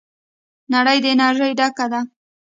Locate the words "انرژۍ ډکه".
1.13-1.85